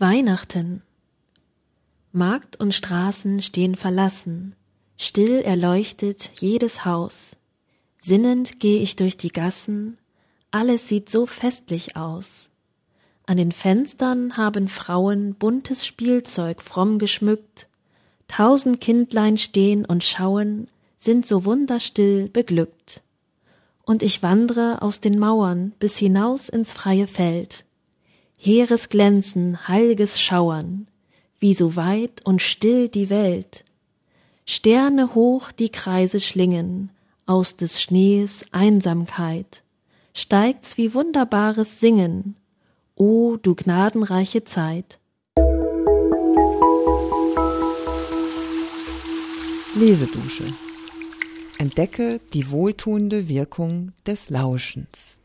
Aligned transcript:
Weihnachten. 0.00 0.82
Markt 2.10 2.58
und 2.58 2.74
Straßen 2.74 3.40
stehen 3.42 3.76
verlassen, 3.76 4.56
still 4.96 5.40
erleuchtet 5.40 6.32
jedes 6.40 6.84
Haus. 6.84 7.36
Sinnend 7.96 8.58
geh 8.58 8.78
ich 8.78 8.96
durch 8.96 9.16
die 9.16 9.30
Gassen, 9.30 9.98
alles 10.50 10.88
sieht 10.88 11.08
so 11.10 11.26
festlich 11.26 11.96
aus. 11.96 12.50
An 13.26 13.36
den 13.36 13.52
Fenstern 13.52 14.36
haben 14.36 14.66
Frauen 14.66 15.36
buntes 15.36 15.86
Spielzeug 15.86 16.60
fromm 16.60 16.98
geschmückt, 16.98 17.68
tausend 18.26 18.80
Kindlein 18.80 19.38
stehen 19.38 19.84
und 19.84 20.02
schauen, 20.02 20.64
sind 20.96 21.24
so 21.24 21.44
wunderstill 21.44 22.28
beglückt. 22.28 23.00
Und 23.84 24.02
ich 24.02 24.24
wandre 24.24 24.82
aus 24.82 25.00
den 25.00 25.20
Mauern 25.20 25.72
bis 25.78 25.96
hinaus 25.98 26.48
ins 26.48 26.72
freie 26.72 27.06
Feld, 27.06 27.64
Heeres 28.36 28.88
Glänzen, 28.88 29.68
heilges 29.68 30.20
Schauern, 30.20 30.86
wie 31.38 31.54
so 31.54 31.76
weit 31.76 32.24
und 32.24 32.42
still 32.42 32.88
die 32.88 33.10
Welt. 33.10 33.64
Sterne 34.46 35.14
hoch 35.14 35.52
die 35.52 35.70
Kreise 35.70 36.20
schlingen, 36.20 36.90
aus 37.26 37.56
des 37.56 37.80
Schnees 37.80 38.44
Einsamkeit, 38.52 39.62
steigt's 40.12 40.76
wie 40.76 40.92
wunderbares 40.94 41.80
Singen, 41.80 42.36
o 42.96 43.36
du 43.36 43.54
gnadenreiche 43.54 44.44
Zeit. 44.44 44.98
Lesedusche. 49.76 50.44
Entdecke 51.58 52.20
die 52.32 52.50
wohltuende 52.50 53.28
Wirkung 53.28 53.92
des 54.06 54.30
Lauschens. 54.30 55.18